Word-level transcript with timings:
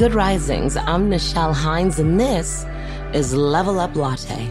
Good 0.00 0.14
Risings. 0.14 0.78
I'm 0.78 1.10
Nichelle 1.10 1.54
Hines, 1.54 1.98
and 1.98 2.18
this 2.18 2.64
is 3.12 3.34
Level 3.34 3.78
Up 3.78 3.94
Latte. 3.94 4.50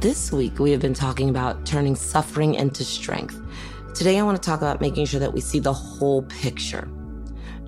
This 0.00 0.32
week, 0.32 0.58
we 0.58 0.72
have 0.72 0.80
been 0.80 0.94
talking 0.94 1.30
about 1.30 1.64
turning 1.64 1.94
suffering 1.94 2.56
into 2.56 2.82
strength. 2.82 3.40
Today, 3.94 4.18
I 4.18 4.24
want 4.24 4.36
to 4.36 4.44
talk 4.44 4.62
about 4.62 4.80
making 4.80 5.06
sure 5.06 5.20
that 5.20 5.32
we 5.32 5.40
see 5.40 5.60
the 5.60 5.72
whole 5.72 6.22
picture. 6.22 6.90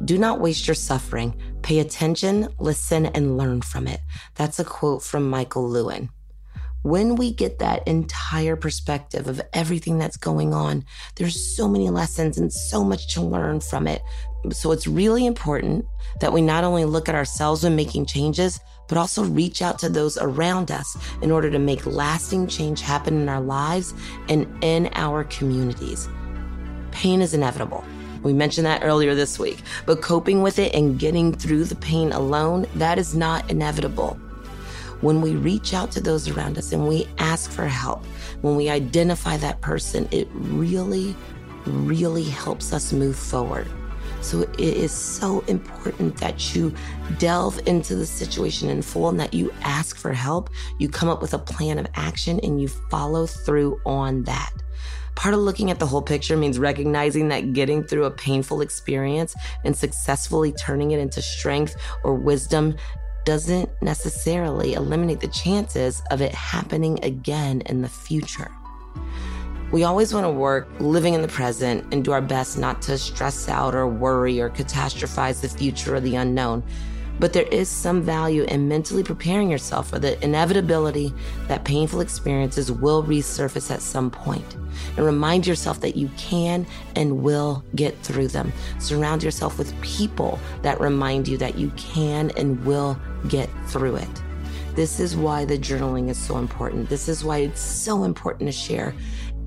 Do 0.04 0.18
not 0.18 0.40
waste 0.40 0.66
your 0.66 0.74
suffering. 0.74 1.40
Pay 1.62 1.78
attention, 1.78 2.48
listen, 2.58 3.06
and 3.06 3.38
learn 3.38 3.62
from 3.62 3.86
it. 3.86 4.00
That's 4.34 4.58
a 4.58 4.64
quote 4.64 5.04
from 5.04 5.30
Michael 5.30 5.68
Lewin 5.70 6.10
when 6.84 7.16
we 7.16 7.32
get 7.32 7.60
that 7.60 7.86
entire 7.88 8.56
perspective 8.56 9.26
of 9.26 9.40
everything 9.54 9.98
that's 9.98 10.18
going 10.18 10.52
on, 10.52 10.84
there's 11.16 11.56
so 11.56 11.66
many 11.66 11.88
lessons 11.88 12.36
and 12.36 12.52
so 12.52 12.84
much 12.84 13.14
to 13.14 13.22
learn 13.22 13.58
from 13.58 13.86
it. 13.86 14.02
So 14.50 14.70
it's 14.70 14.86
really 14.86 15.24
important 15.24 15.86
that 16.20 16.34
we 16.34 16.42
not 16.42 16.62
only 16.62 16.84
look 16.84 17.08
at 17.08 17.14
ourselves 17.14 17.64
when 17.64 17.74
making 17.74 18.04
changes, 18.04 18.60
but 18.86 18.98
also 18.98 19.24
reach 19.24 19.62
out 19.62 19.78
to 19.78 19.88
those 19.88 20.18
around 20.18 20.70
us 20.70 20.94
in 21.22 21.30
order 21.30 21.50
to 21.50 21.58
make 21.58 21.86
lasting 21.86 22.48
change 22.48 22.82
happen 22.82 23.18
in 23.18 23.30
our 23.30 23.40
lives 23.40 23.94
and 24.28 24.46
in 24.62 24.90
our 24.92 25.24
communities. 25.24 26.06
Pain 26.90 27.22
is 27.22 27.32
inevitable. 27.32 27.82
We 28.22 28.34
mentioned 28.34 28.66
that 28.66 28.84
earlier 28.84 29.14
this 29.14 29.38
week, 29.38 29.62
but 29.86 30.02
coping 30.02 30.42
with 30.42 30.58
it 30.58 30.74
and 30.74 30.98
getting 30.98 31.32
through 31.32 31.64
the 31.64 31.76
pain 31.76 32.12
alone, 32.12 32.66
that 32.74 32.98
is 32.98 33.14
not 33.14 33.50
inevitable 33.50 34.20
when 35.04 35.20
we 35.20 35.36
reach 35.36 35.74
out 35.74 35.92
to 35.92 36.00
those 36.00 36.30
around 36.30 36.56
us 36.56 36.72
and 36.72 36.88
we 36.88 37.06
ask 37.18 37.50
for 37.50 37.66
help, 37.66 38.02
when 38.40 38.56
we 38.56 38.70
identify 38.70 39.36
that 39.36 39.60
person, 39.60 40.08
it 40.10 40.26
really, 40.32 41.14
really 41.66 42.24
helps 42.24 42.72
us 42.72 42.90
move 42.90 43.14
forward. 43.14 43.68
So 44.22 44.40
it 44.40 44.58
is 44.58 44.92
so 44.92 45.40
important 45.40 46.16
that 46.16 46.54
you 46.54 46.72
delve 47.18 47.60
into 47.66 47.94
the 47.94 48.06
situation 48.06 48.70
in 48.70 48.80
full 48.80 49.10
and 49.10 49.20
that 49.20 49.34
you 49.34 49.52
ask 49.60 49.98
for 49.98 50.14
help. 50.14 50.48
You 50.78 50.88
come 50.88 51.10
up 51.10 51.20
with 51.20 51.34
a 51.34 51.38
plan 51.38 51.78
of 51.78 51.86
action 51.96 52.40
and 52.42 52.58
you 52.58 52.68
follow 52.68 53.26
through 53.26 53.78
on 53.84 54.22
that. 54.22 54.54
Part 55.16 55.34
of 55.34 55.40
looking 55.40 55.70
at 55.70 55.78
the 55.78 55.86
whole 55.86 56.00
picture 56.00 56.38
means 56.38 56.58
recognizing 56.58 57.28
that 57.28 57.52
getting 57.52 57.84
through 57.84 58.04
a 58.04 58.10
painful 58.10 58.62
experience 58.62 59.34
and 59.64 59.76
successfully 59.76 60.52
turning 60.52 60.92
it 60.92 60.98
into 60.98 61.20
strength 61.20 61.76
or 62.02 62.14
wisdom 62.14 62.74
doesn't 63.24 63.70
necessarily 63.82 64.74
eliminate 64.74 65.20
the 65.20 65.28
chances 65.28 66.02
of 66.10 66.20
it 66.20 66.34
happening 66.34 67.02
again 67.04 67.62
in 67.62 67.82
the 67.82 67.88
future. 67.88 68.50
We 69.72 69.82
always 69.82 70.14
want 70.14 70.24
to 70.24 70.30
work 70.30 70.68
living 70.78 71.14
in 71.14 71.22
the 71.22 71.28
present 71.28 71.92
and 71.92 72.04
do 72.04 72.12
our 72.12 72.20
best 72.20 72.58
not 72.58 72.80
to 72.82 72.96
stress 72.96 73.48
out 73.48 73.74
or 73.74 73.88
worry 73.88 74.40
or 74.40 74.50
catastrophize 74.50 75.40
the 75.40 75.48
future 75.48 75.96
or 75.96 76.00
the 76.00 76.14
unknown. 76.14 76.62
But 77.20 77.32
there 77.32 77.46
is 77.46 77.68
some 77.68 78.02
value 78.02 78.42
in 78.44 78.68
mentally 78.68 79.02
preparing 79.02 79.50
yourself 79.50 79.90
for 79.90 79.98
the 79.98 80.22
inevitability 80.24 81.14
that 81.48 81.64
painful 81.64 82.00
experiences 82.00 82.72
will 82.72 83.04
resurface 83.04 83.70
at 83.70 83.82
some 83.82 84.10
point. 84.10 84.56
And 84.96 85.06
remind 85.06 85.46
yourself 85.46 85.80
that 85.80 85.96
you 85.96 86.10
can 86.16 86.66
and 86.96 87.22
will 87.22 87.64
get 87.76 87.96
through 88.02 88.28
them. 88.28 88.52
Surround 88.78 89.22
yourself 89.22 89.58
with 89.58 89.80
people 89.80 90.40
that 90.62 90.80
remind 90.80 91.28
you 91.28 91.38
that 91.38 91.56
you 91.56 91.70
can 91.76 92.30
and 92.30 92.64
will 92.64 92.98
get 93.28 93.48
through 93.66 93.96
it. 93.96 94.22
This 94.74 94.98
is 94.98 95.16
why 95.16 95.44
the 95.44 95.56
journaling 95.56 96.08
is 96.08 96.18
so 96.18 96.38
important. 96.38 96.88
This 96.88 97.08
is 97.08 97.22
why 97.22 97.38
it's 97.38 97.60
so 97.60 98.02
important 98.02 98.48
to 98.48 98.52
share 98.52 98.92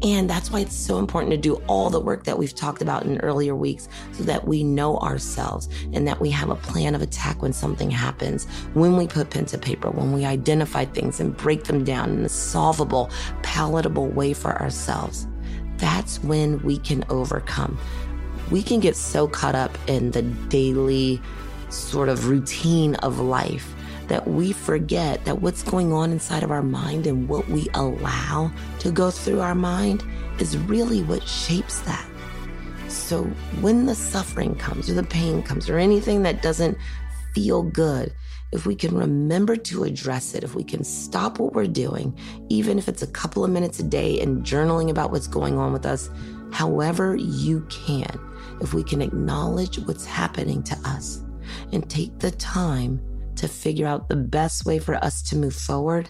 and 0.03 0.29
that's 0.29 0.51
why 0.51 0.59
it's 0.59 0.75
so 0.75 0.99
important 0.99 1.31
to 1.31 1.37
do 1.37 1.55
all 1.67 1.89
the 1.89 1.99
work 1.99 2.25
that 2.25 2.37
we've 2.37 2.53
talked 2.53 2.81
about 2.81 3.03
in 3.03 3.19
earlier 3.21 3.55
weeks 3.55 3.89
so 4.11 4.23
that 4.23 4.47
we 4.47 4.63
know 4.63 4.97
ourselves 4.97 5.67
and 5.91 6.07
that 6.07 6.21
we 6.21 6.29
have 6.29 6.49
a 6.49 6.55
plan 6.55 6.93
of 6.93 7.01
attack 7.01 7.41
when 7.41 7.51
something 7.51 7.89
happens. 7.89 8.45
When 8.73 8.95
we 8.95 9.07
put 9.07 9.31
pen 9.31 9.45
to 9.47 9.57
paper, 9.57 9.89
when 9.89 10.13
we 10.13 10.23
identify 10.23 10.85
things 10.85 11.19
and 11.19 11.35
break 11.35 11.63
them 11.63 11.83
down 11.83 12.11
in 12.11 12.25
a 12.25 12.29
solvable, 12.29 13.09
palatable 13.41 14.07
way 14.09 14.33
for 14.33 14.61
ourselves, 14.61 15.27
that's 15.77 16.23
when 16.23 16.61
we 16.61 16.77
can 16.77 17.03
overcome. 17.09 17.79
We 18.51 18.61
can 18.61 18.79
get 18.79 18.95
so 18.95 19.27
caught 19.27 19.55
up 19.55 19.75
in 19.87 20.11
the 20.11 20.21
daily 20.21 21.19
sort 21.69 22.09
of 22.09 22.27
routine 22.27 22.95
of 22.95 23.19
life 23.19 23.73
that 24.07 24.27
we 24.27 24.51
forget 24.51 25.23
that 25.25 25.41
what's 25.41 25.63
going 25.63 25.91
on 25.93 26.11
inside 26.11 26.43
of 26.43 26.51
our 26.51 26.63
mind 26.63 27.07
and 27.07 27.27
what 27.27 27.47
we 27.49 27.67
allow 27.73 28.51
to 28.79 28.91
go 28.91 29.11
through 29.11 29.41
our 29.41 29.55
mind 29.55 30.03
is 30.39 30.57
really 30.57 31.03
what 31.03 31.27
shapes 31.27 31.79
that. 31.81 32.05
So 32.87 33.23
when 33.61 33.85
the 33.85 33.95
suffering 33.95 34.55
comes 34.55 34.89
or 34.89 34.93
the 34.93 35.03
pain 35.03 35.43
comes 35.43 35.69
or 35.69 35.77
anything 35.77 36.23
that 36.23 36.41
doesn't 36.41 36.77
feel 37.33 37.63
good, 37.63 38.13
if 38.53 38.65
we 38.65 38.75
can 38.75 38.95
remember 38.95 39.57
to 39.57 39.83
address 39.83 40.33
it, 40.33 40.43
if 40.43 40.55
we 40.55 40.63
can 40.63 40.83
stop 40.83 41.37
what 41.37 41.53
we're 41.53 41.67
doing, 41.67 42.17
even 42.47 42.77
if 42.77 42.87
it's 42.87 43.01
a 43.01 43.07
couple 43.07 43.43
of 43.43 43.51
minutes 43.51 43.79
a 43.79 43.83
day 43.83 44.21
and 44.21 44.45
journaling 44.45 44.89
about 44.89 45.11
what's 45.11 45.27
going 45.27 45.57
on 45.57 45.73
with 45.73 45.85
us, 45.85 46.09
however 46.51 47.15
you 47.17 47.65
can, 47.69 48.19
if 48.61 48.73
we 48.73 48.83
can 48.83 49.01
acknowledge 49.01 49.79
what's 49.79 50.05
happening 50.05 50.63
to 50.63 50.77
us 50.85 51.23
and 51.73 51.89
take 51.89 52.17
the 52.19 52.31
time 52.31 53.01
to 53.37 53.47
figure 53.47 53.87
out 53.87 54.09
the 54.09 54.15
best 54.15 54.65
way 54.65 54.79
for 54.79 54.95
us 54.95 55.21
to 55.23 55.35
move 55.35 55.55
forward, 55.55 56.09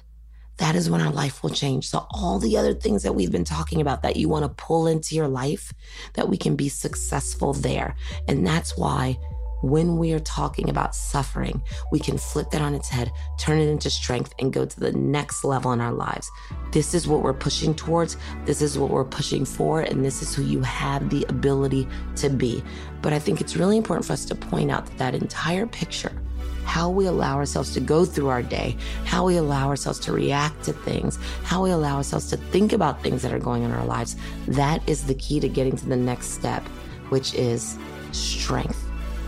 that 0.58 0.76
is 0.76 0.90
when 0.90 1.02
our 1.02 1.12
life 1.12 1.44
will 1.44 1.52
change. 1.52 1.88
So, 1.88 2.08
all 2.10 2.40
the 2.40 2.58
other 2.58 2.74
things 2.74 3.04
that 3.04 3.14
we've 3.14 3.32
been 3.32 3.44
talking 3.44 3.80
about 3.80 4.02
that 4.02 4.16
you 4.16 4.28
want 4.28 4.44
to 4.44 4.64
pull 4.64 4.88
into 4.88 5.16
your 5.16 5.28
life, 5.28 5.72
that 6.14 6.30
we 6.30 6.38
can 6.38 6.56
be 6.56 6.70
successful 6.70 7.54
there. 7.54 7.96
And 8.28 8.46
that's 8.46 8.76
why 8.76 9.18
when 9.62 9.98
we 9.98 10.14
are 10.14 10.20
talking 10.20 10.70
about 10.70 10.96
suffering, 10.96 11.62
we 11.92 12.00
can 12.00 12.18
flip 12.18 12.52
that 12.52 12.62
on 12.62 12.76
its 12.76 12.90
head, 12.90 13.12
turn 13.40 13.60
it 13.60 13.68
into 13.68 13.90
strength, 13.90 14.34
and 14.40 14.54
go 14.54 14.66
to 14.66 14.80
the 14.80 14.92
next 14.92 15.44
level 15.44 15.72
in 15.72 15.82
our 15.82 15.92
lives. 15.92 16.30
This 16.72 16.94
is 16.94 17.08
what 17.08 17.24
we're 17.24 17.34
pushing 17.34 17.74
towards. 17.74 18.18
This 18.46 18.62
is 18.62 18.78
what 18.78 18.92
we're 18.92 19.04
pushing 19.04 19.46
for. 19.46 19.82
And 19.82 20.06
this 20.06 20.22
is 20.22 20.34
who 20.36 20.44
you 20.44 20.62
have 20.62 21.10
the 21.10 21.26
ability 21.30 21.88
to 22.18 22.30
be. 22.30 22.64
But 23.02 23.14
I 23.14 23.20
think 23.20 23.42
it's 23.42 23.56
really 23.56 23.78
important 23.78 24.06
for 24.06 24.14
us 24.14 24.26
to 24.26 24.36
point 24.36 24.72
out 24.72 24.86
that 24.86 24.98
that 24.98 25.16
entire 25.16 25.66
picture 25.66 26.22
how 26.68 26.90
we 26.90 27.06
allow 27.06 27.38
ourselves 27.38 27.74
to 27.74 27.80
go 27.80 28.04
through 28.04 28.28
our 28.28 28.44
day, 28.44 28.76
how 29.06 29.26
we 29.26 29.38
allow 29.38 29.70
ourselves 29.70 30.00
to 30.00 30.12
react 30.12 30.66
to 30.66 30.74
things, 30.74 31.18
how 31.44 31.64
we 31.64 31.72
allow 31.72 31.96
ourselves 31.96 32.30
to 32.30 32.36
think 32.36 32.74
about 32.74 33.02
things 33.02 33.22
that 33.22 33.34
are 33.34 33.40
going 33.40 33.64
on 33.64 33.72
in 33.72 33.78
our 33.78 33.86
lives. 33.86 34.18
That 34.50 34.88
is 34.88 35.08
the 35.08 35.16
key 35.16 35.40
to 35.40 35.48
getting 35.48 35.78
to 35.78 35.86
the 35.88 35.96
next 35.96 36.28
step, 36.32 36.62
which 37.08 37.34
is 37.36 37.78
strength 38.12 38.84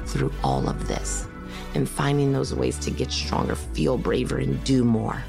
through 0.05 0.33
all 0.43 0.67
of 0.67 0.87
this 0.89 1.27
and 1.75 1.87
finding 1.87 2.33
those 2.33 2.53
ways 2.53 2.77
to 2.79 2.91
get 2.91 3.09
stronger, 3.09 3.55
feel 3.55 3.97
braver, 3.97 4.37
and 4.37 4.61
do 4.65 4.83
more. 4.83 5.23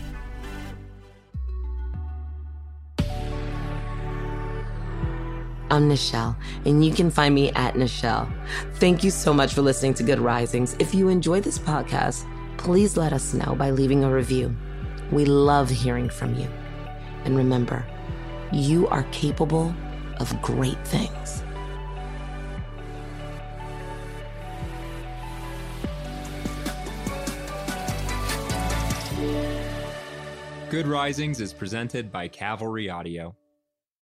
I'm 5.72 5.88
Nichelle, 5.88 6.34
and 6.64 6.84
you 6.84 6.92
can 6.92 7.12
find 7.12 7.32
me 7.32 7.52
at 7.52 7.74
Nichelle. 7.74 8.28
Thank 8.74 9.04
you 9.04 9.10
so 9.12 9.32
much 9.32 9.54
for 9.54 9.62
listening 9.62 9.94
to 9.94 10.02
Good 10.02 10.18
Risings. 10.18 10.74
If 10.80 10.92
you 10.92 11.08
enjoy 11.08 11.40
this 11.40 11.60
podcast, 11.60 12.26
please 12.56 12.96
let 12.96 13.12
us 13.12 13.32
know 13.34 13.54
by 13.54 13.70
leaving 13.70 14.02
a 14.02 14.12
review. 14.12 14.52
We 15.12 15.24
love 15.24 15.70
hearing 15.70 16.08
from 16.08 16.34
you. 16.34 16.48
And 17.24 17.36
remember, 17.36 17.86
you 18.50 18.88
are 18.88 19.04
capable 19.12 19.72
of 20.18 20.42
great 20.42 20.84
things. 20.84 21.44
Good 30.68 30.88
Risings 30.88 31.40
is 31.40 31.52
presented 31.52 32.10
by 32.10 32.26
Cavalry 32.26 32.90
Audio. 32.90 33.36